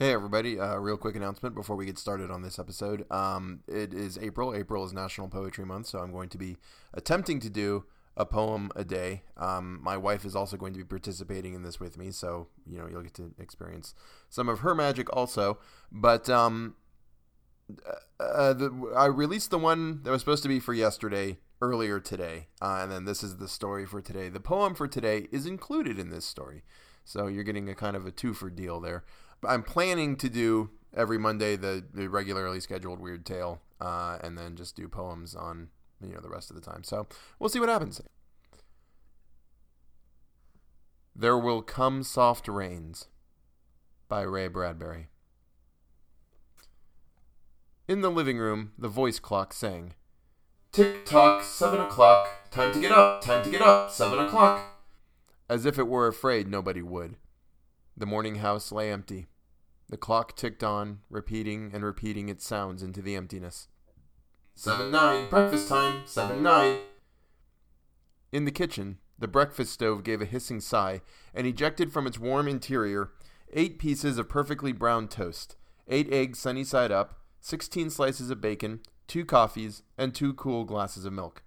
Hey 0.00 0.12
everybody! 0.12 0.58
Uh, 0.58 0.74
real 0.74 0.96
quick 0.96 1.14
announcement 1.14 1.54
before 1.54 1.76
we 1.76 1.86
get 1.86 2.00
started 2.00 2.28
on 2.28 2.42
this 2.42 2.58
episode. 2.58 3.08
Um, 3.12 3.60
it 3.68 3.94
is 3.94 4.18
April. 4.18 4.52
April 4.52 4.84
is 4.84 4.92
National 4.92 5.28
Poetry 5.28 5.64
Month, 5.64 5.86
so 5.86 6.00
I'm 6.00 6.10
going 6.10 6.28
to 6.30 6.36
be 6.36 6.56
attempting 6.92 7.38
to 7.38 7.48
do 7.48 7.84
a 8.16 8.26
poem 8.26 8.72
a 8.74 8.82
day. 8.82 9.22
Um, 9.36 9.78
my 9.84 9.96
wife 9.96 10.24
is 10.24 10.34
also 10.34 10.56
going 10.56 10.72
to 10.72 10.78
be 10.78 10.84
participating 10.84 11.54
in 11.54 11.62
this 11.62 11.78
with 11.78 11.96
me, 11.96 12.10
so 12.10 12.48
you 12.66 12.76
know 12.76 12.88
you'll 12.90 13.04
get 13.04 13.14
to 13.14 13.34
experience 13.38 13.94
some 14.28 14.48
of 14.48 14.58
her 14.60 14.74
magic 14.74 15.14
also. 15.14 15.60
But 15.92 16.28
um, 16.28 16.74
uh, 18.18 18.52
the, 18.52 18.92
I 18.96 19.04
released 19.04 19.52
the 19.52 19.60
one 19.60 20.02
that 20.02 20.10
was 20.10 20.22
supposed 20.22 20.42
to 20.42 20.48
be 20.48 20.58
for 20.58 20.74
yesterday 20.74 21.38
earlier 21.62 22.00
today, 22.00 22.48
uh, 22.60 22.80
and 22.82 22.90
then 22.90 23.04
this 23.04 23.22
is 23.22 23.36
the 23.36 23.46
story 23.46 23.86
for 23.86 24.02
today. 24.02 24.28
The 24.28 24.40
poem 24.40 24.74
for 24.74 24.88
today 24.88 25.28
is 25.30 25.46
included 25.46 26.00
in 26.00 26.10
this 26.10 26.24
story, 26.24 26.64
so 27.04 27.26
you're 27.26 27.44
getting 27.44 27.68
a 27.68 27.74
kind 27.74 27.96
of 27.96 28.06
a 28.06 28.10
two 28.10 28.34
for 28.34 28.50
deal 28.50 28.80
there. 28.80 29.04
But 29.40 29.48
I'm 29.48 29.62
planning 29.62 30.16
to 30.16 30.28
do 30.28 30.70
every 30.96 31.18
Monday 31.18 31.56
the, 31.56 31.84
the 31.92 32.08
regularly 32.08 32.60
scheduled 32.60 33.00
Weird 33.00 33.26
Tale, 33.26 33.60
uh, 33.80 34.18
and 34.22 34.38
then 34.38 34.56
just 34.56 34.76
do 34.76 34.88
poems 34.88 35.34
on 35.34 35.68
you 36.00 36.14
know 36.14 36.20
the 36.20 36.28
rest 36.28 36.50
of 36.50 36.56
the 36.56 36.62
time. 36.62 36.82
So 36.82 37.06
we'll 37.38 37.50
see 37.50 37.60
what 37.60 37.68
happens. 37.68 38.00
There 41.14 41.38
Will 41.38 41.62
Come 41.62 42.02
Soft 42.02 42.48
Rains 42.48 43.06
by 44.08 44.22
Ray 44.22 44.48
Bradbury. 44.48 45.08
In 47.86 48.00
the 48.00 48.10
living 48.10 48.38
room, 48.38 48.72
the 48.78 48.88
voice 48.88 49.18
clock 49.18 49.52
sang. 49.52 49.94
Tick 50.72 51.04
tock, 51.04 51.42
seven 51.44 51.80
o'clock. 51.80 52.50
Time 52.50 52.72
to 52.72 52.80
get 52.80 52.90
up, 52.90 53.20
time 53.20 53.44
to 53.44 53.50
get 53.50 53.62
up, 53.62 53.90
seven 53.90 54.18
o'clock. 54.18 54.73
As 55.48 55.66
if 55.66 55.78
it 55.78 55.88
were 55.88 56.06
afraid 56.06 56.48
nobody 56.48 56.82
would. 56.82 57.16
The 57.96 58.06
morning 58.06 58.36
house 58.36 58.72
lay 58.72 58.90
empty. 58.90 59.28
The 59.88 59.96
clock 59.96 60.36
ticked 60.36 60.64
on, 60.64 61.00
repeating 61.10 61.70
and 61.72 61.84
repeating 61.84 62.28
its 62.28 62.46
sounds 62.46 62.82
into 62.82 63.02
the 63.02 63.14
emptiness. 63.14 63.68
Seven 64.54 64.90
nine, 64.90 65.28
breakfast 65.28 65.68
time, 65.68 66.02
seven 66.06 66.42
nine. 66.42 66.78
In 68.32 68.46
the 68.46 68.50
kitchen, 68.50 68.98
the 69.18 69.28
breakfast 69.28 69.72
stove 69.72 70.02
gave 70.02 70.20
a 70.20 70.26
hissing 70.26 70.60
sigh 70.60 71.02
and 71.32 71.46
ejected 71.46 71.92
from 71.92 72.06
its 72.06 72.18
warm 72.18 72.48
interior 72.48 73.12
eight 73.52 73.78
pieces 73.78 74.18
of 74.18 74.28
perfectly 74.28 74.72
browned 74.72 75.10
toast, 75.10 75.54
eight 75.86 76.12
eggs 76.12 76.40
sunny 76.40 76.64
side 76.64 76.90
up, 76.90 77.20
sixteen 77.40 77.90
slices 77.90 78.30
of 78.30 78.40
bacon, 78.40 78.80
two 79.06 79.24
coffees, 79.24 79.82
and 79.96 80.14
two 80.14 80.34
cool 80.34 80.64
glasses 80.64 81.04
of 81.04 81.12
milk. 81.12 81.43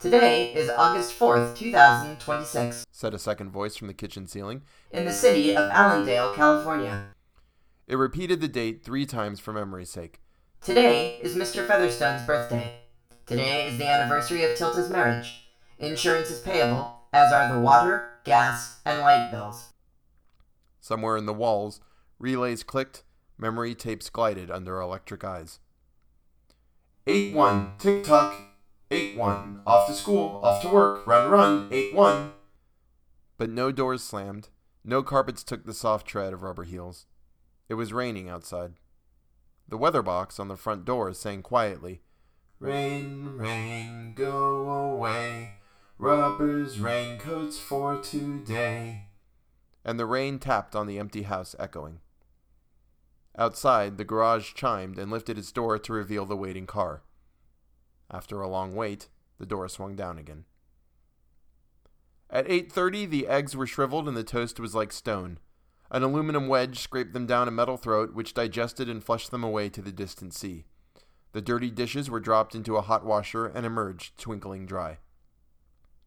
Today 0.00 0.50
is 0.54 0.70
August 0.70 1.18
4th, 1.18 1.54
2026, 1.58 2.86
said 2.90 3.12
a 3.12 3.18
second 3.18 3.50
voice 3.50 3.76
from 3.76 3.86
the 3.86 3.92
kitchen 3.92 4.26
ceiling. 4.26 4.62
in 4.90 5.04
the 5.04 5.12
city 5.12 5.54
of 5.54 5.70
Allendale, 5.70 6.32
California. 6.32 7.08
It 7.86 7.96
repeated 7.96 8.40
the 8.40 8.48
date 8.48 8.82
three 8.82 9.04
times 9.04 9.40
for 9.40 9.52
memory's 9.52 9.90
sake. 9.90 10.22
Today 10.62 11.18
is 11.20 11.36
Mr. 11.36 11.66
Featherstone's 11.66 12.26
birthday. 12.26 12.76
Today 13.26 13.68
is 13.68 13.76
the 13.76 13.86
anniversary 13.86 14.42
of 14.42 14.56
Tilta's 14.56 14.88
marriage. 14.88 15.50
Insurance 15.78 16.30
is 16.30 16.40
payable, 16.40 17.02
as 17.12 17.30
are 17.30 17.52
the 17.52 17.60
water, 17.60 18.20
gas, 18.24 18.80
and 18.86 19.00
light 19.02 19.30
bills. 19.30 19.74
Somewhere 20.80 21.18
in 21.18 21.26
the 21.26 21.34
walls, 21.34 21.78
relays 22.18 22.62
clicked, 22.62 23.04
memory 23.36 23.74
tapes 23.74 24.08
glided 24.08 24.50
under 24.50 24.80
electric 24.80 25.24
eyes. 25.24 25.58
8 27.06 27.34
1, 27.34 27.72
tick 27.78 28.04
tock. 28.04 28.49
8 28.92 29.16
1, 29.16 29.62
off 29.66 29.86
to 29.86 29.94
school, 29.94 30.40
off 30.42 30.62
to 30.62 30.68
work, 30.68 31.06
run, 31.06 31.30
run, 31.30 31.68
8 31.70 31.94
1. 31.94 32.32
But 33.38 33.50
no 33.50 33.70
doors 33.70 34.02
slammed, 34.02 34.48
no 34.84 35.02
carpets 35.02 35.44
took 35.44 35.64
the 35.64 35.74
soft 35.74 36.08
tread 36.08 36.32
of 36.32 36.42
rubber 36.42 36.64
heels. 36.64 37.06
It 37.68 37.74
was 37.74 37.92
raining 37.92 38.28
outside. 38.28 38.74
The 39.68 39.76
weather 39.76 40.02
box 40.02 40.40
on 40.40 40.48
the 40.48 40.56
front 40.56 40.84
door 40.84 41.14
sang 41.14 41.42
quietly, 41.42 42.02
Rain, 42.58 43.36
rain, 43.36 44.12
go 44.14 44.68
away. 44.68 45.54
Rubbers, 45.96 46.80
raincoats 46.80 47.58
for 47.58 48.02
today. 48.02 49.06
And 49.84 50.00
the 50.00 50.04
rain 50.04 50.38
tapped 50.38 50.74
on 50.74 50.86
the 50.86 50.98
empty 50.98 51.22
house, 51.22 51.54
echoing. 51.58 52.00
Outside, 53.38 53.96
the 53.96 54.04
garage 54.04 54.52
chimed 54.52 54.98
and 54.98 55.10
lifted 55.10 55.38
its 55.38 55.52
door 55.52 55.78
to 55.78 55.92
reveal 55.92 56.26
the 56.26 56.36
waiting 56.36 56.66
car. 56.66 57.02
After 58.10 58.40
a 58.40 58.48
long 58.48 58.74
wait, 58.74 59.08
the 59.38 59.46
door 59.46 59.68
swung 59.68 59.94
down 59.94 60.18
again. 60.18 60.44
At 62.28 62.46
8:30, 62.48 63.06
the 63.06 63.26
eggs 63.26 63.56
were 63.56 63.66
shriveled 63.66 64.08
and 64.08 64.16
the 64.16 64.24
toast 64.24 64.60
was 64.60 64.74
like 64.74 64.92
stone. 64.92 65.38
An 65.90 66.02
aluminum 66.02 66.46
wedge 66.46 66.78
scraped 66.78 67.12
them 67.12 67.26
down 67.26 67.48
a 67.48 67.50
metal 67.50 67.76
throat, 67.76 68.14
which 68.14 68.34
digested 68.34 68.88
and 68.88 69.02
flushed 69.02 69.30
them 69.30 69.42
away 69.42 69.68
to 69.70 69.82
the 69.82 69.90
distant 69.90 70.32
sea. 70.34 70.64
The 71.32 71.42
dirty 71.42 71.70
dishes 71.70 72.08
were 72.08 72.20
dropped 72.20 72.54
into 72.54 72.76
a 72.76 72.82
hot 72.82 73.04
washer 73.04 73.46
and 73.46 73.66
emerged, 73.66 74.18
twinkling 74.18 74.66
dry. 74.66 74.98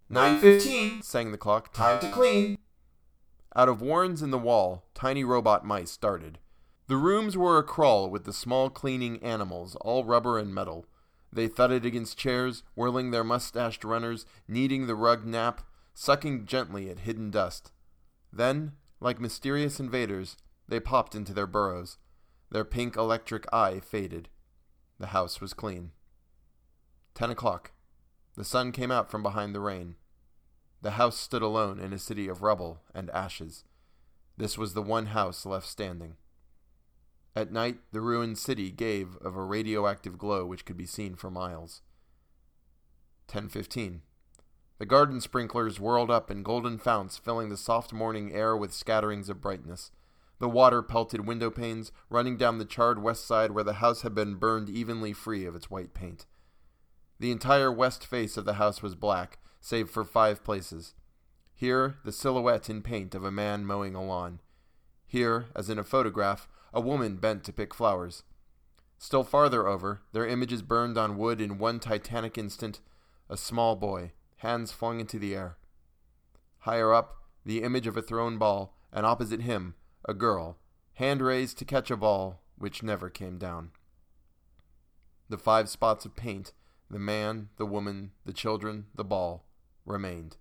Nine 0.09 0.39
fifteen, 0.39 1.01
sang 1.01 1.31
the 1.31 1.37
clock. 1.37 1.73
Time 1.73 1.99
to 1.99 2.11
clean. 2.11 2.57
Out 3.55 3.69
of 3.69 3.81
warrens 3.81 4.21
in 4.21 4.31
the 4.31 4.37
wall, 4.37 4.85
tiny 4.93 5.23
robot 5.23 5.65
mice 5.65 5.91
started. 5.91 6.39
The 6.87 6.97
rooms 6.97 7.37
were 7.37 7.57
a 7.57 7.63
crawl 7.63 8.09
with 8.09 8.25
the 8.25 8.33
small 8.33 8.69
cleaning 8.69 9.21
animals, 9.23 9.75
all 9.77 10.03
rubber 10.03 10.37
and 10.37 10.53
metal. 10.53 10.85
They 11.33 11.47
thudded 11.47 11.83
against 11.83 12.17
chairs, 12.17 12.61
whirling 12.75 13.09
their 13.09 13.23
mustached 13.23 13.83
runners, 13.83 14.27
kneading 14.47 14.85
the 14.85 14.95
rug 14.95 15.25
nap, 15.25 15.61
sucking 15.95 16.45
gently 16.45 16.91
at 16.91 16.99
hidden 16.99 17.31
dust. 17.31 17.71
Then, 18.31 18.73
like 18.99 19.19
mysterious 19.19 19.79
invaders, 19.79 20.37
they 20.67 20.79
popped 20.79 21.15
into 21.15 21.33
their 21.33 21.47
burrows. 21.47 21.97
Their 22.51 22.63
pink 22.63 22.95
electric 22.95 23.51
eye 23.51 23.79
faded. 23.79 24.29
The 24.99 25.07
house 25.07 25.41
was 25.41 25.55
clean. 25.55 25.91
Ten 27.15 27.31
o'clock. 27.31 27.71
The 28.35 28.45
sun 28.45 28.71
came 28.71 28.91
out 28.91 29.09
from 29.09 29.23
behind 29.23 29.55
the 29.55 29.59
rain. 29.59 29.95
The 30.83 30.91
house 30.91 31.17
stood 31.17 31.41
alone 31.41 31.79
in 31.79 31.93
a 31.93 31.99
city 31.99 32.27
of 32.27 32.43
rubble 32.43 32.81
and 32.93 33.09
ashes. 33.09 33.63
This 34.37 34.55
was 34.55 34.75
the 34.75 34.83
one 34.83 35.07
house 35.07 35.47
left 35.47 35.67
standing. 35.67 36.15
At 37.35 37.51
night, 37.51 37.79
the 37.91 38.01
ruined 38.01 38.37
city 38.37 38.69
gave 38.71 39.15
of 39.17 39.35
a 39.35 39.43
radioactive 39.43 40.17
glow 40.17 40.45
which 40.45 40.65
could 40.65 40.77
be 40.77 40.85
seen 40.85 41.15
for 41.15 41.31
miles. 41.31 41.81
10:15. 43.27 44.01
The 44.77 44.85
garden 44.85 45.21
sprinklers 45.21 45.79
whirled 45.79 46.11
up 46.11 46.29
in 46.29 46.43
golden 46.43 46.77
founts, 46.77 47.17
filling 47.17 47.49
the 47.49 47.57
soft 47.57 47.93
morning 47.93 48.33
air 48.33 48.55
with 48.55 48.73
scatterings 48.73 49.29
of 49.29 49.41
brightness. 49.41 49.91
The 50.39 50.49
water 50.49 50.81
pelted 50.81 51.25
window 51.25 51.49
panes, 51.49 51.91
running 52.09 52.37
down 52.37 52.57
the 52.57 52.65
charred 52.65 53.01
west 53.01 53.25
side 53.25 53.51
where 53.51 53.63
the 53.63 53.73
house 53.73 54.01
had 54.01 54.13
been 54.13 54.35
burned 54.35 54.69
evenly 54.69 55.13
free 55.13 55.45
of 55.45 55.55
its 55.55 55.69
white 55.69 55.93
paint. 55.93 56.25
The 57.19 57.31
entire 57.31 57.71
west 57.71 58.05
face 58.05 58.35
of 58.35 58.45
the 58.45 58.55
house 58.55 58.81
was 58.81 58.95
black, 58.95 59.39
save 59.61 59.89
for 59.89 60.03
five 60.03 60.43
places. 60.43 60.93
Here, 61.55 61.97
the 62.03 62.11
silhouette 62.11 62.69
in 62.69 62.81
paint 62.81 63.15
of 63.15 63.23
a 63.23 63.31
man 63.31 63.65
mowing 63.65 63.95
a 63.95 64.03
lawn. 64.03 64.41
Here, 65.07 65.45
as 65.55 65.69
in 65.69 65.79
a 65.79 65.83
photograph, 65.83 66.49
a 66.73 66.81
woman 66.81 67.17
bent 67.17 67.43
to 67.43 67.53
pick 67.53 67.73
flowers. 67.73 68.23
Still 68.97 69.23
farther 69.23 69.67
over, 69.67 70.01
their 70.11 70.25
images 70.25 70.61
burned 70.61 70.97
on 70.97 71.17
wood 71.17 71.41
in 71.41 71.57
one 71.57 71.79
titanic 71.79 72.37
instant, 72.37 72.79
a 73.29 73.37
small 73.37 73.75
boy, 73.75 74.11
hands 74.37 74.71
flung 74.71 74.99
into 74.99 75.19
the 75.19 75.35
air. 75.35 75.57
Higher 76.59 76.93
up, 76.93 77.17
the 77.45 77.61
image 77.61 77.87
of 77.87 77.97
a 77.97 78.01
thrown 78.01 78.37
ball, 78.37 78.77
and 78.91 79.05
opposite 79.05 79.41
him, 79.41 79.75
a 80.07 80.13
girl, 80.13 80.57
hand 80.93 81.21
raised 81.21 81.57
to 81.57 81.65
catch 81.65 81.91
a 81.91 81.97
ball 81.97 82.41
which 82.57 82.83
never 82.83 83.09
came 83.09 83.37
down. 83.37 83.71
The 85.29 85.37
five 85.37 85.69
spots 85.69 86.05
of 86.05 86.15
paint, 86.15 86.53
the 86.89 86.99
man, 86.99 87.49
the 87.57 87.65
woman, 87.65 88.11
the 88.25 88.33
children, 88.33 88.85
the 88.95 89.03
ball, 89.03 89.45
remained. 89.85 90.37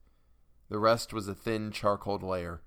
The 0.68 0.78
rest 0.78 1.12
was 1.12 1.28
a 1.28 1.34
thin 1.34 1.70
charcoal 1.70 2.18
layer. 2.18 2.62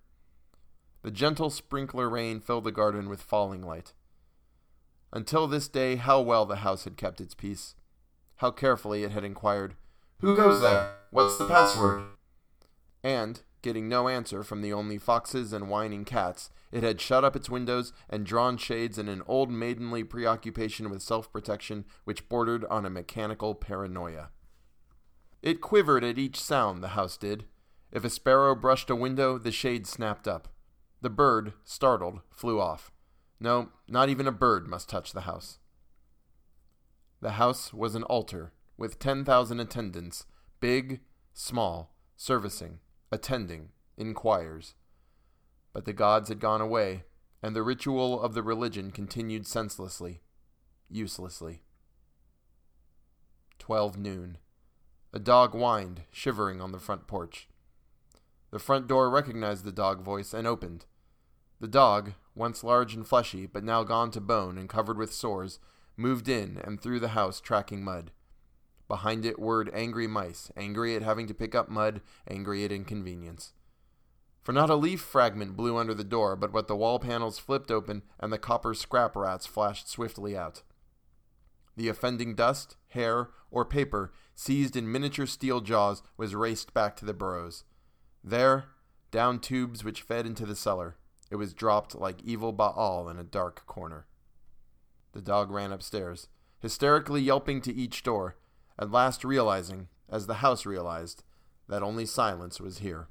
The 1.05 1.11
gentle 1.11 1.51
sprinkler 1.51 2.09
rain 2.09 2.39
filled 2.39 2.63
the 2.63 2.71
garden 2.71 3.09
with 3.09 3.21
falling 3.21 3.61
light. 3.61 3.93
Until 5.13 5.45
this 5.45 5.67
day, 5.67 5.97
how 5.97 6.19
well 6.19 6.47
the 6.47 6.55
house 6.65 6.85
had 6.85 6.97
kept 6.97 7.21
its 7.21 7.35
peace. 7.35 7.75
How 8.37 8.49
carefully 8.49 9.03
it 9.03 9.11
had 9.11 9.23
inquired, 9.23 9.75
Who 10.21 10.35
goes 10.35 10.61
there? 10.61 10.95
What's 11.11 11.37
the 11.37 11.47
password? 11.47 12.05
And, 13.03 13.43
getting 13.61 13.87
no 13.87 14.07
answer 14.07 14.41
from 14.41 14.63
the 14.63 14.73
only 14.73 14.97
foxes 14.97 15.53
and 15.53 15.69
whining 15.69 16.05
cats, 16.05 16.49
it 16.71 16.81
had 16.81 16.99
shut 16.99 17.23
up 17.23 17.35
its 17.35 17.51
windows 17.51 17.93
and 18.09 18.25
drawn 18.25 18.57
shades 18.57 18.97
in 18.97 19.07
an 19.07 19.21
old 19.27 19.51
maidenly 19.51 20.03
preoccupation 20.03 20.89
with 20.89 21.03
self 21.03 21.31
protection 21.31 21.85
which 22.05 22.27
bordered 22.27 22.65
on 22.65 22.83
a 22.83 22.89
mechanical 22.89 23.53
paranoia. 23.53 24.31
It 25.43 25.61
quivered 25.61 26.03
at 26.03 26.17
each 26.17 26.41
sound, 26.41 26.81
the 26.81 26.97
house 26.97 27.15
did. 27.15 27.45
If 27.91 28.03
a 28.03 28.09
sparrow 28.09 28.55
brushed 28.55 28.89
a 28.89 28.95
window, 28.95 29.37
the 29.37 29.51
shade 29.51 29.85
snapped 29.85 30.27
up. 30.27 30.47
The 31.05 31.11
bird, 31.11 31.53
startled, 31.63 32.21
flew 32.31 32.59
off. 32.59 32.91
No, 33.39 33.69
not 33.87 34.09
even 34.09 34.25
a 34.25 34.31
bird 34.31 34.67
must 34.67 34.89
touch 34.89 35.11
the 35.11 35.21
house. 35.21 35.59
The 37.21 37.33
house 37.33 37.71
was 37.71 37.93
an 37.93 38.01
altar, 38.01 38.53
with 38.75 38.97
ten 38.97 39.23
thousand 39.23 39.59
attendants, 39.59 40.25
big, 40.59 41.01
small, 41.31 41.93
servicing, 42.15 42.79
attending, 43.11 43.69
in 43.95 44.15
choirs. 44.15 44.73
But 45.73 45.85
the 45.85 45.93
gods 45.93 46.29
had 46.29 46.39
gone 46.39 46.59
away, 46.59 47.03
and 47.39 47.55
the 47.55 47.61
ritual 47.61 48.19
of 48.19 48.33
the 48.33 48.41
religion 48.41 48.89
continued 48.89 49.45
senselessly, 49.45 50.23
uselessly. 50.89 51.61
Twelve 53.59 53.95
noon. 53.95 54.39
A 55.13 55.19
dog 55.19 55.51
whined, 55.51 56.01
shivering 56.11 56.61
on 56.61 56.71
the 56.71 56.79
front 56.79 57.05
porch. 57.05 57.47
The 58.49 58.57
front 58.57 58.87
door 58.87 59.11
recognized 59.11 59.65
the 59.65 59.71
dog 59.71 60.01
voice 60.01 60.33
and 60.33 60.47
opened. 60.47 60.85
The 61.59 61.67
dog, 61.67 62.13
once 62.35 62.63
large 62.63 62.93
and 62.93 63.07
fleshy, 63.07 63.45
but 63.45 63.63
now 63.63 63.83
gone 63.83 64.11
to 64.11 64.21
bone 64.21 64.57
and 64.57 64.67
covered 64.67 64.97
with 64.97 65.13
sores, 65.13 65.59
moved 65.95 66.27
in 66.27 66.59
and 66.63 66.79
through 66.79 66.99
the 66.99 67.09
house 67.09 67.39
tracking 67.39 67.83
mud. 67.83 68.11
Behind 68.87 69.25
it 69.25 69.39
whirred 69.39 69.71
angry 69.73 70.07
mice, 70.07 70.51
angry 70.55 70.95
at 70.95 71.01
having 71.01 71.27
to 71.27 71.33
pick 71.33 71.55
up 71.55 71.69
mud, 71.69 72.01
angry 72.27 72.63
at 72.63 72.71
inconvenience. 72.71 73.53
For 74.43 74.51
not 74.51 74.69
a 74.69 74.75
leaf 74.75 75.01
fragment 75.01 75.55
blew 75.55 75.77
under 75.77 75.95
the 75.95 76.03
door, 76.03 76.35
but 76.35 76.53
what 76.53 76.67
the 76.67 76.75
wall 76.75 76.99
panels 76.99 77.39
flipped 77.39 77.71
open 77.71 78.03
and 78.19 78.31
the 78.31 78.37
copper 78.37 78.75
scrap 78.75 79.15
rats 79.15 79.47
flashed 79.47 79.89
swiftly 79.89 80.37
out. 80.37 80.61
The 81.75 81.89
offending 81.89 82.35
dust, 82.35 82.77
hair, 82.89 83.29
or 83.49 83.65
paper, 83.65 84.13
seized 84.35 84.75
in 84.75 84.91
miniature 84.91 85.25
steel 85.25 85.61
jaws, 85.61 86.03
was 86.15 86.35
raced 86.35 86.73
back 86.73 86.95
to 86.97 87.05
the 87.05 87.13
burrows. 87.13 87.63
There, 88.23 88.65
down 89.09 89.39
tubes 89.39 89.83
which 89.83 90.03
fed 90.03 90.27
into 90.27 90.45
the 90.45 90.55
cellar, 90.55 90.97
it 91.29 91.35
was 91.37 91.53
dropped 91.53 91.95
like 91.95 92.23
evil 92.23 92.51
Baal 92.51 93.09
in 93.09 93.17
a 93.17 93.23
dark 93.23 93.65
corner. 93.65 94.05
The 95.13 95.21
dog 95.21 95.51
ran 95.51 95.71
upstairs, 95.71 96.27
hysterically 96.59 97.21
yelping 97.21 97.61
to 97.61 97.73
each 97.73 98.03
door, 98.03 98.37
at 98.77 98.91
last 98.91 99.23
realizing, 99.23 99.87
as 100.09 100.27
the 100.27 100.35
house 100.35 100.65
realized, 100.65 101.23
that 101.67 101.83
only 101.83 102.05
silence 102.05 102.59
was 102.59 102.79
here. 102.79 103.07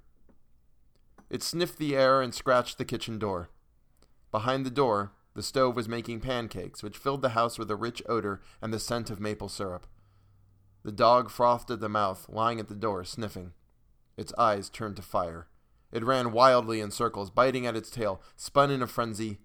It 1.31 1.43
sniffed 1.43 1.78
the 1.78 1.96
air 1.96 2.20
and 2.20 2.34
scratched 2.34 2.78
the 2.78 2.84
kitchen 2.84 3.19
door. 3.19 3.49
Behind 4.31 4.64
the 4.64 4.70
door, 4.70 5.12
the 5.34 5.43
stove 5.43 5.75
was 5.75 5.88
making 5.88 6.20
pancakes, 6.20 6.82
which 6.82 6.96
filled 6.96 7.22
the 7.22 7.31
house 7.31 7.58
with 7.58 7.70
a 7.70 7.76
rich 7.76 8.02
odor 8.08 8.40
and 8.62 8.72
the 8.72 8.78
scent 8.78 9.11
of 9.11 9.20
maple 9.20 9.49
syrup. 9.49 9.87
The 10.84 10.93
dog 10.93 11.31
frothed 11.31 11.70
at 11.70 11.81
the 11.81 11.88
mouth, 11.88 12.26
lying 12.28 12.61
at 12.61 12.69
the 12.69 12.75
door, 12.75 13.05
sniffing. 13.05 13.52
Its 14.16 14.32
eyes 14.38 14.69
turned 14.69 14.96
to 14.96 15.02
fire. 15.02 15.49
It 15.94 16.05
ran 16.05 16.32
wildly 16.32 16.81
in 16.81 16.91
circles, 16.91 17.31
biting 17.31 17.67
at 17.67 17.76
its 17.76 17.88
tail, 17.88 18.20
spun 18.35 18.69
in 18.73 18.82
a 18.82 18.87
frenzy, 18.88 19.38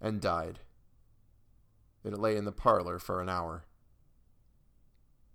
and 0.00 0.20
died. 0.20 0.60
It 2.04 2.16
lay 2.16 2.36
in 2.36 2.44
the 2.44 2.52
parlor 2.52 3.00
for 3.00 3.20
an 3.20 3.28
hour. 3.28 3.64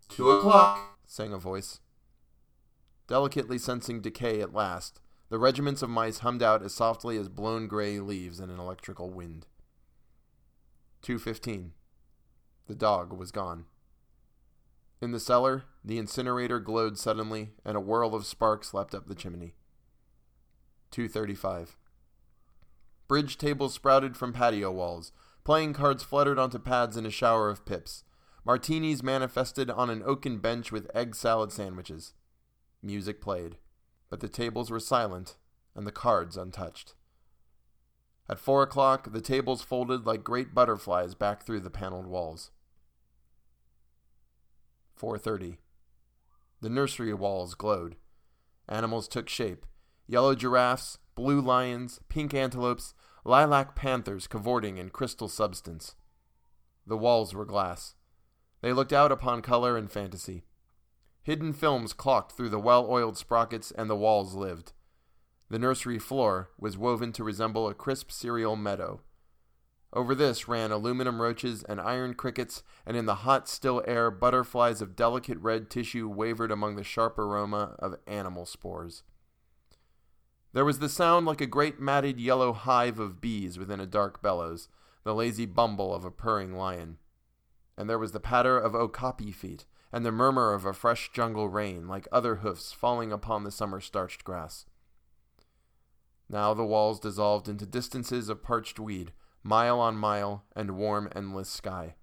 Two 0.07 0.31
o'clock, 0.31 0.99
sang 1.05 1.33
a 1.33 1.37
voice. 1.37 1.81
Delicately 3.07 3.57
sensing 3.57 3.99
decay 3.99 4.39
at 4.39 4.53
last, 4.53 5.01
the 5.27 5.37
regiments 5.37 5.81
of 5.81 5.89
mice 5.89 6.19
hummed 6.19 6.41
out 6.41 6.63
as 6.63 6.73
softly 6.73 7.17
as 7.17 7.27
blown 7.27 7.67
gray 7.67 7.99
leaves 7.99 8.39
in 8.39 8.49
an 8.49 8.57
electrical 8.57 9.09
wind. 9.09 9.47
2.15. 11.03 11.71
The 12.67 12.75
dog 12.75 13.11
was 13.11 13.33
gone. 13.33 13.65
In 15.01 15.11
the 15.11 15.19
cellar, 15.19 15.65
the 15.83 15.97
incinerator 15.97 16.61
glowed 16.61 16.97
suddenly, 16.97 17.49
and 17.65 17.75
a 17.75 17.81
whirl 17.81 18.15
of 18.15 18.25
sparks 18.25 18.73
leapt 18.73 18.95
up 18.95 19.07
the 19.07 19.15
chimney. 19.15 19.53
2.35. 20.91 21.75
Bridge 23.07 23.37
tables 23.37 23.73
sprouted 23.73 24.17
from 24.17 24.33
patio 24.33 24.71
walls. 24.71 25.11
Playing 25.43 25.73
cards 25.73 26.03
fluttered 26.03 26.37
onto 26.37 26.59
pads 26.59 26.97
in 26.97 27.05
a 27.05 27.11
shower 27.11 27.49
of 27.49 27.65
pips. 27.65 28.03
Martinis 28.45 29.01
manifested 29.01 29.69
on 29.69 29.89
an 29.89 30.03
oaken 30.05 30.39
bench 30.39 30.71
with 30.71 30.91
egg 30.93 31.15
salad 31.15 31.51
sandwiches. 31.51 32.13
Music 32.81 33.21
played, 33.21 33.57
but 34.09 34.19
the 34.19 34.29
tables 34.29 34.69
were 34.69 34.79
silent 34.79 35.35
and 35.75 35.87
the 35.87 35.91
cards 35.91 36.35
untouched. 36.35 36.95
At 38.29 38.39
four 38.39 38.61
o'clock, 38.61 39.11
the 39.13 39.21
tables 39.21 39.61
folded 39.61 40.05
like 40.05 40.23
great 40.23 40.53
butterflies 40.53 41.15
back 41.15 41.43
through 41.43 41.61
the 41.61 41.69
paneled 41.69 42.07
walls. 42.07 42.51
4:30. 44.99 45.59
The 46.59 46.69
nursery 46.69 47.13
walls 47.13 47.53
glowed. 47.53 47.95
Animals 48.67 49.07
took 49.07 49.29
shape. 49.29 49.65
Yellow 50.07 50.35
giraffes, 50.35 50.99
blue 51.15 51.41
lions, 51.41 51.99
pink 52.07 52.33
antelopes, 52.33 52.93
lilac 53.25 53.75
panthers 53.75 54.25
cavorting 54.25 54.77
in 54.77 54.89
crystal 54.89 55.27
substance. 55.27 55.95
The 56.85 56.97
walls 56.97 57.33
were 57.33 57.45
glass. 57.45 57.95
They 58.61 58.71
looked 58.71 58.93
out 58.93 59.11
upon 59.11 59.41
color 59.41 59.77
and 59.77 59.91
fantasy. 59.91 60.45
Hidden 61.23 61.53
films 61.53 61.91
clocked 61.91 62.31
through 62.31 62.49
the 62.49 62.59
well 62.59 62.89
oiled 62.89 63.17
sprockets, 63.17 63.71
and 63.71 63.89
the 63.89 63.95
walls 63.97 64.33
lived. 64.33 64.71
The 65.49 65.59
nursery 65.59 65.99
floor 65.99 66.51
was 66.57 66.77
woven 66.77 67.11
to 67.13 67.23
resemble 67.23 67.67
a 67.67 67.73
crisp 67.73 68.11
cereal 68.11 68.55
meadow. 68.55 69.01
Over 69.91 70.15
this 70.15 70.47
ran 70.47 70.71
aluminum 70.71 71.21
roaches 71.21 71.63
and 71.63 71.81
iron 71.81 72.13
crickets, 72.13 72.63
and 72.85 72.95
in 72.95 73.05
the 73.05 73.15
hot, 73.15 73.49
still 73.49 73.83
air, 73.85 74.09
butterflies 74.09 74.81
of 74.81 74.95
delicate 74.95 75.37
red 75.39 75.69
tissue 75.69 76.07
wavered 76.07 76.51
among 76.51 76.75
the 76.77 76.83
sharp 76.83 77.17
aroma 77.17 77.75
of 77.79 77.97
animal 78.07 78.45
spores. 78.45 79.03
There 80.53 80.65
was 80.65 80.79
the 80.79 80.89
sound 80.89 81.25
like 81.25 81.41
a 81.41 81.45
great 81.45 81.79
matted 81.79 82.19
yellow 82.19 82.53
hive 82.53 82.99
of 82.99 83.21
bees 83.21 83.59
within 83.59 83.79
a 83.79 83.85
dark 83.85 84.21
bellows, 84.21 84.69
the 85.03 85.13
lazy 85.13 85.45
bumble 85.45 85.93
of 85.93 86.03
a 86.03 86.11
purring 86.11 86.55
lion 86.55 86.97
and 87.77 87.89
there 87.89 87.99
was 87.99 88.11
the 88.11 88.19
patter 88.19 88.57
of 88.57 88.75
okapi 88.75 89.31
feet, 89.31 89.65
and 89.93 90.03
the 90.03 90.11
murmur 90.11 90.53
of 90.53 90.65
a 90.65 90.73
fresh 90.73 91.11
jungle 91.13 91.47
rain, 91.47 91.87
like 91.87 92.07
other 92.11 92.37
hoofs 92.37 92.73
falling 92.73 93.11
upon 93.11 93.43
the 93.43 93.51
summer 93.51 93.79
starched 93.79 94.23
grass. 94.23 94.65
Now 96.27 96.53
the 96.53 96.65
walls 96.65 96.99
dissolved 96.99 97.47
into 97.47 97.65
distances 97.65 98.27
of 98.27 98.43
parched 98.43 98.79
weed, 98.79 99.13
mile 99.43 99.79
on 99.79 99.95
mile, 99.95 100.43
and 100.55 100.71
warm, 100.71 101.07
endless 101.15 101.49
sky. 101.49 101.95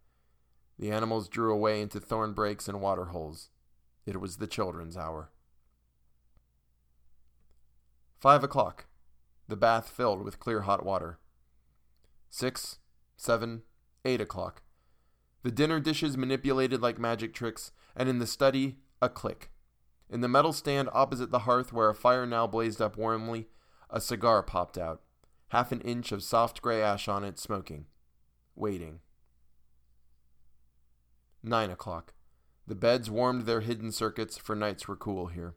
The 0.78 0.90
animals 0.90 1.28
drew 1.28 1.52
away 1.52 1.82
into 1.82 2.00
thorn 2.00 2.32
breaks 2.32 2.68
and 2.68 2.80
water 2.80 3.06
holes. 3.06 3.50
It 4.06 4.20
was 4.20 4.36
the 4.36 4.46
children's 4.46 4.96
hour. 4.96 5.30
Five 8.24 8.42
o'clock. 8.42 8.86
The 9.48 9.54
bath 9.54 9.90
filled 9.90 10.22
with 10.22 10.40
clear 10.40 10.62
hot 10.62 10.82
water. 10.82 11.18
Six, 12.30 12.78
seven, 13.18 13.64
eight 14.06 14.18
o'clock. 14.18 14.62
The 15.42 15.50
dinner 15.50 15.78
dishes 15.78 16.16
manipulated 16.16 16.80
like 16.80 16.98
magic 16.98 17.34
tricks, 17.34 17.70
and 17.94 18.08
in 18.08 18.20
the 18.20 18.26
study, 18.26 18.78
a 19.02 19.10
click. 19.10 19.50
In 20.08 20.22
the 20.22 20.28
metal 20.28 20.54
stand 20.54 20.88
opposite 20.94 21.32
the 21.32 21.40
hearth, 21.40 21.70
where 21.70 21.90
a 21.90 21.94
fire 21.94 22.24
now 22.24 22.46
blazed 22.46 22.80
up 22.80 22.96
warmly, 22.96 23.48
a 23.90 24.00
cigar 24.00 24.42
popped 24.42 24.78
out, 24.78 25.02
half 25.48 25.70
an 25.70 25.82
inch 25.82 26.10
of 26.10 26.22
soft 26.22 26.62
gray 26.62 26.80
ash 26.80 27.08
on 27.08 27.24
it, 27.24 27.38
smoking, 27.38 27.84
waiting. 28.56 29.00
Nine 31.42 31.68
o'clock. 31.68 32.14
The 32.66 32.74
beds 32.74 33.10
warmed 33.10 33.42
their 33.42 33.60
hidden 33.60 33.92
circuits, 33.92 34.38
for 34.38 34.56
nights 34.56 34.88
were 34.88 34.96
cool 34.96 35.26
here. 35.26 35.56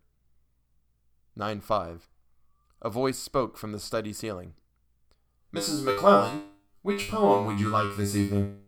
Nine 1.33 1.62
five. 1.62 2.09
A 2.81 2.89
voice 2.89 3.17
spoke 3.17 3.57
from 3.57 3.72
the 3.72 3.79
study 3.79 4.13
ceiling. 4.13 4.53
Mrs. 5.53 5.84
McClellan, 5.84 6.43
which 6.84 7.10
poem 7.10 7.46
would 7.48 7.60
you 7.60 7.69
like 7.69 7.98
this 7.98 8.15
evening? 8.15 8.60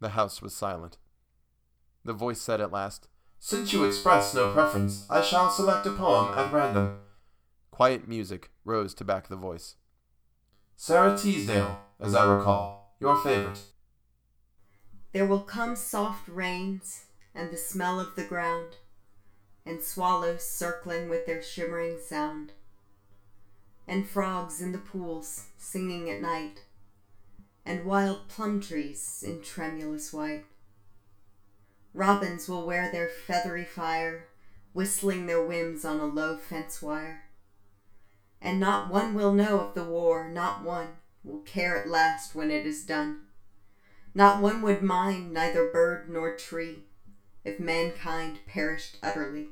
The 0.00 0.10
house 0.10 0.42
was 0.42 0.54
silent. 0.54 0.98
The 2.04 2.12
voice 2.12 2.40
said 2.40 2.60
at 2.60 2.72
last, 2.72 3.08
Since 3.38 3.72
you 3.72 3.84
express 3.84 4.34
no 4.34 4.52
preference, 4.52 5.06
I 5.08 5.22
shall 5.22 5.50
select 5.50 5.86
a 5.86 5.92
poem 5.92 6.36
at 6.38 6.52
random. 6.52 6.98
Quiet 7.70 8.06
music 8.06 8.50
rose 8.64 8.92
to 8.94 9.04
back 9.04 9.28
the 9.28 9.36
voice. 9.36 9.76
Sara 10.76 11.16
Teasdale, 11.16 11.78
as 11.98 12.14
I 12.14 12.24
recall, 12.30 12.94
your 13.00 13.16
favorite. 13.22 13.60
There 15.12 15.26
will 15.26 15.40
come 15.40 15.76
soft 15.76 16.28
rains 16.28 17.06
and 17.34 17.50
the 17.50 17.56
smell 17.56 17.98
of 17.98 18.16
the 18.16 18.24
ground, 18.24 18.76
and 19.66 19.82
swallows 19.82 20.46
circling 20.46 21.08
with 21.08 21.26
their 21.26 21.42
shimmering 21.42 21.98
sound, 21.98 22.52
and 23.86 24.08
frogs 24.08 24.60
in 24.60 24.72
the 24.72 24.78
pools 24.78 25.46
singing 25.56 26.10
at 26.10 26.20
night 26.20 26.62
and 27.66 27.84
wild 27.84 28.28
plum 28.28 28.60
trees 28.60 29.24
in 29.26 29.40
tremulous 29.40 30.12
white. 30.12 30.44
Robins 31.94 32.48
will 32.48 32.66
wear 32.66 32.90
their 32.90 33.08
feathery 33.08 33.64
fire, 33.64 34.28
whistling 34.72 35.26
their 35.26 35.44
whims 35.44 35.84
on 35.84 36.00
a 36.00 36.06
low 36.06 36.36
fence 36.36 36.82
wire. 36.82 37.24
And 38.42 38.60
not 38.60 38.90
one 38.90 39.14
will 39.14 39.32
know 39.32 39.60
of 39.60 39.74
the 39.74 39.84
war, 39.84 40.28
not 40.28 40.62
one 40.62 40.88
will 41.22 41.40
care 41.40 41.80
at 41.80 41.88
last 41.88 42.34
when 42.34 42.50
it 42.50 42.66
is 42.66 42.84
done. 42.84 43.20
Not 44.14 44.42
one 44.42 44.60
would 44.62 44.82
mind 44.82 45.32
neither 45.32 45.70
bird 45.70 46.10
nor 46.10 46.36
tree 46.36 46.84
if 47.44 47.60
mankind 47.60 48.40
perished 48.46 48.96
utterly. 49.02 49.48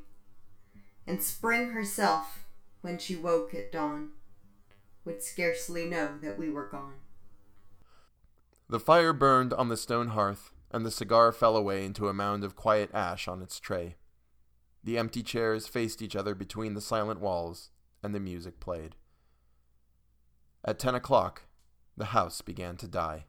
And 1.06 1.22
spring 1.22 1.70
herself, 1.70 2.46
when 2.80 2.98
she 2.98 3.16
woke 3.16 3.54
at 3.54 3.72
dawn, 3.72 4.10
would 5.04 5.22
scarcely 5.22 5.84
know 5.86 6.16
that 6.22 6.38
we 6.38 6.48
were 6.48 6.68
gone. 6.68 6.94
The 8.68 8.80
fire 8.80 9.12
burned 9.12 9.52
on 9.52 9.68
the 9.68 9.76
stone 9.76 10.08
hearth, 10.08 10.52
and 10.70 10.86
the 10.86 10.90
cigar 10.90 11.32
fell 11.32 11.56
away 11.56 11.84
into 11.84 12.08
a 12.08 12.14
mound 12.14 12.44
of 12.44 12.56
quiet 12.56 12.90
ash 12.94 13.28
on 13.28 13.42
its 13.42 13.60
tray. 13.60 13.96
The 14.82 14.96
empty 14.96 15.22
chairs 15.22 15.66
faced 15.66 16.00
each 16.02 16.16
other 16.16 16.34
between 16.34 16.74
the 16.74 16.80
silent 16.80 17.20
walls, 17.20 17.70
and 18.02 18.14
the 18.14 18.20
music 18.20 18.58
played. 18.58 18.96
At 20.64 20.78
ten 20.78 20.94
o'clock, 20.94 21.42
the 21.96 22.06
house 22.06 22.40
began 22.40 22.76
to 22.78 22.88
die. 22.88 23.26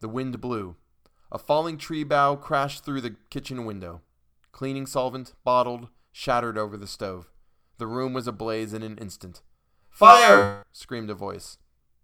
The 0.00 0.08
wind 0.08 0.40
blew. 0.40 0.76
A 1.34 1.38
falling 1.38 1.78
tree 1.78 2.04
bough 2.04 2.36
crashed 2.36 2.84
through 2.84 3.00
the 3.00 3.16
kitchen 3.30 3.64
window. 3.64 4.02
Cleaning 4.52 4.84
solvent, 4.84 5.32
bottled, 5.44 5.88
shattered 6.12 6.58
over 6.58 6.76
the 6.76 6.86
stove. 6.86 7.32
The 7.78 7.86
room 7.86 8.12
was 8.12 8.28
ablaze 8.28 8.74
in 8.74 8.82
an 8.82 8.98
instant. 8.98 9.40
Fire! 9.88 10.62
screamed 10.72 11.08
a 11.08 11.14
voice. 11.14 11.56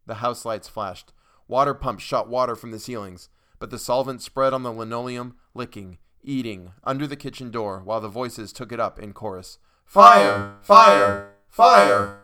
The 0.07 0.17
house 0.17 0.47
lights 0.47 0.67
flashed. 0.67 1.13
Water 1.47 1.75
pumps 1.75 2.03
shot 2.03 2.31
water 2.31 2.57
from 2.57 2.71
the 2.71 2.79
ceilings, 2.79 3.29
but 3.59 3.69
the 3.69 3.79
solvent 3.79 4.23
spread 4.23 4.55
on 4.55 4.63
the 4.63 4.73
linoleum, 4.73 5.37
licking, 5.53 5.99
eating, 6.23 6.73
under 6.83 7.07
the 7.07 7.15
kitchen 7.15 7.51
door, 7.51 7.83
while 7.85 8.01
the 8.01 8.09
voices 8.09 8.51
took 8.51 8.73
it 8.73 8.81
up 8.81 8.99
in 8.99 9.13
chorus. 9.13 9.59
Fire! 9.85 10.57
Fire! 10.63 11.35
Fire! 11.49 12.21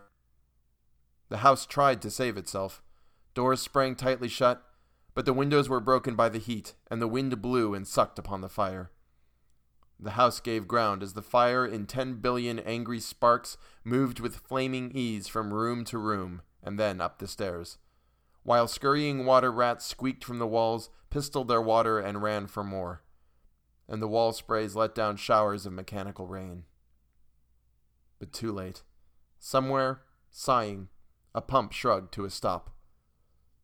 The 1.29 1.39
house 1.39 1.67
tried 1.67 2.01
to 2.01 2.11
save 2.11 2.39
itself. 2.39 2.83
Doors 3.35 3.61
sprang 3.61 3.95
tightly 3.95 4.29
shut, 4.29 4.63
but 5.15 5.25
the 5.25 5.33
windows 5.33 5.69
were 5.69 5.81
broken 5.81 6.17
by 6.17 6.29
the 6.29 6.39
heat, 6.39 6.75
and 6.91 7.01
the 7.01 7.09
wind 7.09 7.41
blew 7.41 7.75
and 7.75 7.87
sucked 7.87 8.19
upon 8.19 8.41
the 8.41 8.49
fire. 8.49 8.91
The 9.99 10.13
house 10.13 10.41
gave 10.41 10.67
ground 10.67 11.03
as 11.03 11.13
the 11.13 11.23
fire, 11.23 11.65
in 11.65 11.87
ten 11.87 12.15
billion 12.15 12.59
angry 12.59 12.99
sparks, 12.99 13.57
moved 13.85 14.19
with 14.19 14.37
flaming 14.37 14.91
ease 14.93 15.29
from 15.29 15.55
room 15.55 15.85
to 15.85 15.99
room, 15.99 16.43
and 16.63 16.79
then 16.79 17.01
up 17.01 17.19
the 17.19 17.29
stairs. 17.29 17.79
While 18.43 18.69
scurrying 18.69 19.25
water 19.25 19.53
rats 19.53 19.87
squeaked 19.87 20.25
from 20.25 20.39
the 20.39 20.47
walls, 20.47 20.91
pistoled 21.11 21.49
their 21.49 21.63
water, 21.63 21.99
and 21.99 22.23
ran 22.23 22.49
for 22.49 22.65
more. 22.65 23.03
And 23.89 24.03
the 24.03 24.09
wall 24.09 24.33
sprays 24.33 24.75
let 24.75 24.95
down 24.95 25.17
showers 25.17 25.65
of 25.65 25.73
mechanical 25.73 26.27
rain. 26.27 26.65
But 28.19 28.33
too 28.33 28.53
late. 28.53 28.83
Somewhere, 29.39 30.03
sighing, 30.31 30.89
a 31.35 31.41
pump 31.41 31.73
shrugged 31.73 32.13
to 32.15 32.25
a 32.25 32.31
stop. 32.31 32.74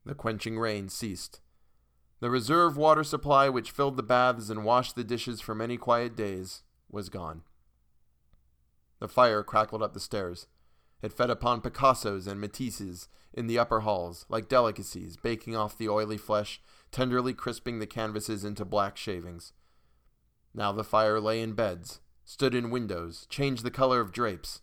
The 0.05 0.15
quenching 0.15 0.59
rain 0.59 0.89
ceased. 0.89 1.41
The 2.21 2.31
reserve 2.31 2.77
water 2.77 3.05
supply, 3.05 3.49
which 3.49 3.71
filled 3.71 3.97
the 3.97 4.03
baths 4.03 4.51
and 4.51 4.65
washed 4.65 4.95
the 4.95 5.05
dishes 5.05 5.41
for 5.41 5.55
many 5.55 5.77
quiet 5.77 6.17
days, 6.17 6.63
was 6.91 7.09
gone. 7.09 7.43
The 8.99 9.09
fire 9.09 9.43
crackled 9.43 9.83
up 9.83 9.95
the 9.95 10.01
stairs. 10.01 10.47
It 11.03 11.13
fed 11.13 11.31
upon 11.31 11.63
Picassos 11.63 12.27
and 12.27 12.43
Matisses 12.43 13.09
in 13.33 13.47
the 13.47 13.59
upper 13.59 13.81
halls, 13.81 14.27
like 14.29 14.49
delicacies, 14.49 15.17
baking 15.17 15.57
off 15.57 15.79
the 15.79 15.89
oily 15.89 16.19
flesh, 16.19 16.61
tenderly 16.91 17.33
crisping 17.33 17.79
the 17.79 17.87
canvases 17.87 18.45
into 18.45 18.65
black 18.65 18.97
shavings. 18.99 19.53
Now 20.53 20.73
the 20.73 20.85
fire 20.85 21.21
lay 21.21 21.41
in 21.41 21.55
beds, 21.55 22.01
stood 22.25 22.55
in 22.55 22.71
windows, 22.71 23.27
changed 23.31 23.65
the 23.65 23.71
color 23.71 24.01
of 24.01 24.13
drapes. 24.13 24.61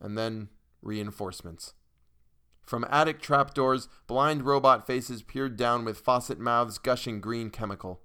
And 0.00 0.18
then 0.18 0.48
reinforcements. 0.82 1.72
From 2.66 2.84
attic 2.90 3.22
trapdoors, 3.22 3.88
blind 4.08 4.42
robot 4.42 4.88
faces 4.88 5.22
peered 5.22 5.56
down 5.56 5.84
with 5.84 6.00
faucet 6.00 6.40
mouths 6.40 6.78
gushing 6.78 7.20
green 7.20 7.48
chemical. 7.48 8.00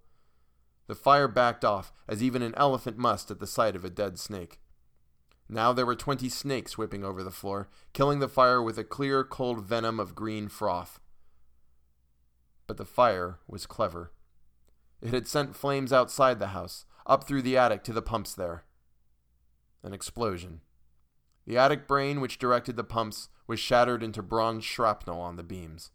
The 0.86 0.94
fire 0.94 1.28
backed 1.28 1.66
off, 1.66 1.92
as 2.08 2.22
even 2.22 2.44
an 2.44 2.54
elephant 2.56 2.98
must 2.98 3.32
at 3.32 3.40
the 3.40 3.48
sight 3.48 3.76
of 3.76 3.84
a 3.84 3.90
dead 3.90 4.20
snake. 4.20 4.60
Now 5.50 5.74
there 5.74 5.86
were 5.86 5.96
twenty 5.96 6.30
snakes 6.30 6.78
whipping 6.78 7.04
over 7.04 7.24
the 7.24 7.32
floor, 7.32 7.70
killing 7.92 8.20
the 8.20 8.30
fire 8.30 8.62
with 8.62 8.78
a 8.78 8.84
clear, 8.84 9.24
cold 9.24 9.66
venom 9.66 10.00
of 10.00 10.16
green 10.16 10.48
froth. 10.48 11.00
But 12.68 12.78
the 12.78 12.86
fire 12.86 13.40
was 13.48 13.66
clever. 13.66 14.12
It 15.02 15.14
had 15.14 15.28
sent 15.28 15.56
flames 15.56 15.92
outside 15.92 16.38
the 16.38 16.48
house, 16.48 16.86
up 17.08 17.24
through 17.24 17.42
the 17.42 17.58
attic 17.58 17.84
to 17.86 17.94
the 17.94 18.02
pumps 18.02 18.36
there. 18.36 18.66
An 19.82 19.92
explosion. 19.92 20.62
The 21.46 21.58
attic 21.58 21.88
brain 21.88 22.22
which 22.22 22.40
directed 22.40 22.76
the 22.76 22.84
pumps 22.84 23.30
was 23.48 23.60
shattered 23.60 24.04
into 24.04 24.22
bronze 24.22 24.64
shrapnel 24.64 25.20
on 25.20 25.36
the 25.36 25.44
beams. 25.44 25.92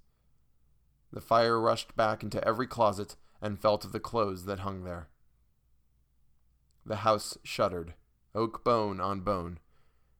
The 1.13 1.21
fire 1.21 1.61
rushed 1.61 1.97
back 1.97 2.23
into 2.23 2.47
every 2.47 2.67
closet 2.67 3.17
and 3.41 3.59
fell 3.59 3.79
to 3.79 3.89
the 3.89 4.01
clothes 4.01 4.45
that 4.47 4.61
hung 4.61 4.85
there. 4.85 5.09
The 6.85 6.97
house 6.97 7.39
shuddered, 7.43 7.95
oak 8.35 8.65
bone 8.65 9.01
on 9.01 9.21
bone, 9.21 9.59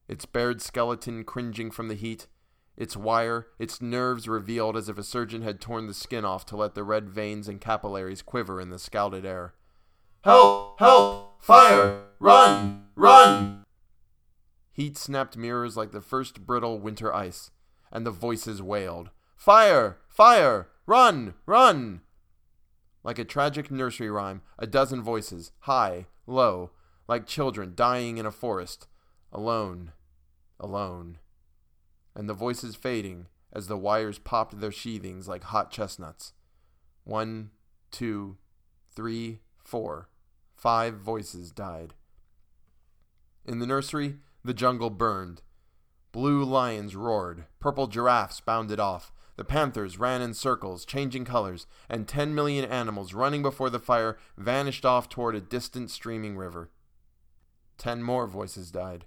its 0.07 0.25
bared 0.25 0.61
skeleton 0.61 1.23
cringing 1.23 1.71
from 1.71 1.87
the 1.87 1.95
heat, 1.95 2.27
its 2.75 2.95
wire, 2.95 3.47
its 3.59 3.81
nerves 3.81 4.27
revealed 4.27 4.77
as 4.77 4.87
if 4.87 4.97
a 4.97 5.03
surgeon 5.03 5.41
had 5.41 5.59
torn 5.59 5.87
the 5.87 5.93
skin 5.93 6.23
off 6.23 6.45
to 6.45 6.57
let 6.57 6.75
the 6.75 6.83
red 6.83 7.09
veins 7.09 7.47
and 7.47 7.59
capillaries 7.59 8.21
quiver 8.21 8.61
in 8.61 8.69
the 8.69 8.79
scalded 8.79 9.25
air. 9.25 9.53
Help! 10.23 10.79
Help! 10.79 11.43
Fire! 11.43 12.05
Run! 12.19 12.87
Run! 12.95 13.65
Heat 14.77 14.95
snapped 14.95 15.35
mirrors 15.35 15.75
like 15.75 15.91
the 15.91 16.01
first 16.01 16.45
brittle 16.45 16.77
winter 16.79 17.11
ice, 17.11 17.49
and 17.91 18.05
the 18.05 18.11
voices 18.11 18.61
wailed, 18.61 19.09
Fire! 19.35 19.97
Fire! 20.07 20.69
Run! 20.85 21.33
Run! 21.47 22.01
Like 23.03 23.17
a 23.17 23.25
tragic 23.25 23.71
nursery 23.71 24.11
rhyme, 24.11 24.43
a 24.59 24.67
dozen 24.67 25.01
voices, 25.01 25.51
high, 25.61 26.05
low, 26.27 26.69
like 27.07 27.25
children 27.25 27.73
dying 27.73 28.19
in 28.19 28.27
a 28.27 28.31
forest, 28.31 28.87
alone, 29.31 29.93
alone, 30.59 31.17
and 32.13 32.29
the 32.29 32.35
voices 32.35 32.75
fading 32.75 33.29
as 33.51 33.65
the 33.65 33.77
wires 33.77 34.19
popped 34.19 34.59
their 34.59 34.71
sheathings 34.71 35.27
like 35.27 35.45
hot 35.45 35.71
chestnuts. 35.71 36.33
One, 37.03 37.49
two, 37.89 38.37
three, 38.95 39.39
four, 39.57 40.09
five 40.55 40.99
voices 40.99 41.49
died. 41.49 41.95
In 43.43 43.57
the 43.57 43.65
nursery, 43.65 44.17
the 44.47 44.53
jungle 44.53 44.89
burned. 44.89 45.41
Blue 46.11 46.43
lions 46.43 46.95
roared, 46.95 47.45
purple 47.59 47.87
giraffes 47.87 48.39
bounded 48.39 48.79
off, 48.79 49.11
the 49.35 49.43
panthers 49.43 49.99
ran 49.99 50.21
in 50.21 50.33
circles, 50.33 50.83
changing 50.83 51.25
colors, 51.25 51.67
and 51.87 52.07
ten 52.07 52.33
million 52.33 52.65
animals 52.65 53.13
running 53.13 53.43
before 53.43 53.69
the 53.69 53.77
fire 53.77 54.17
vanished 54.35 54.83
off 54.83 55.09
toward 55.09 55.35
a 55.35 55.41
distant 55.41 55.91
streaming 55.91 56.35
river. 56.35 56.71
Ten 57.77 58.01
more 58.01 58.25
voices 58.25 58.71
died. 58.71 59.05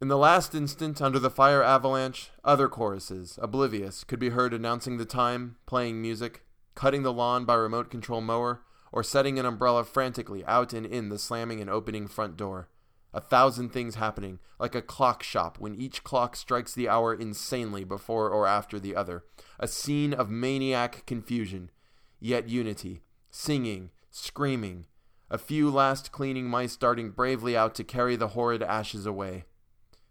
In 0.00 0.08
the 0.08 0.18
last 0.18 0.54
instant, 0.54 1.00
under 1.00 1.20
the 1.20 1.30
fire 1.30 1.62
avalanche, 1.62 2.30
other 2.42 2.68
choruses, 2.68 3.38
oblivious, 3.40 4.02
could 4.02 4.18
be 4.18 4.30
heard 4.30 4.52
announcing 4.52 4.96
the 4.96 5.04
time, 5.04 5.56
playing 5.66 6.02
music, 6.02 6.42
cutting 6.74 7.04
the 7.04 7.12
lawn 7.12 7.44
by 7.44 7.54
remote 7.54 7.90
control 7.90 8.20
mower, 8.20 8.62
or 8.90 9.04
setting 9.04 9.38
an 9.38 9.46
umbrella 9.46 9.84
frantically 9.84 10.44
out 10.46 10.72
and 10.72 10.84
in 10.84 11.10
the 11.10 11.18
slamming 11.18 11.60
and 11.60 11.70
opening 11.70 12.08
front 12.08 12.36
door. 12.36 12.68
A 13.14 13.20
thousand 13.20 13.68
things 13.68 13.94
happening, 13.94 14.40
like 14.58 14.74
a 14.74 14.82
clock 14.82 15.22
shop 15.22 15.56
when 15.60 15.76
each 15.76 16.02
clock 16.02 16.34
strikes 16.34 16.74
the 16.74 16.88
hour 16.88 17.14
insanely 17.14 17.84
before 17.84 18.28
or 18.28 18.44
after 18.44 18.80
the 18.80 18.96
other. 18.96 19.22
A 19.60 19.68
scene 19.68 20.12
of 20.12 20.30
maniac 20.30 21.06
confusion, 21.06 21.70
yet 22.18 22.48
unity, 22.48 23.02
singing, 23.30 23.90
screaming, 24.10 24.86
a 25.30 25.38
few 25.38 25.70
last 25.70 26.10
cleaning 26.10 26.48
mice 26.48 26.74
darting 26.74 27.10
bravely 27.10 27.56
out 27.56 27.76
to 27.76 27.84
carry 27.84 28.16
the 28.16 28.28
horrid 28.28 28.64
ashes 28.64 29.06
away. 29.06 29.44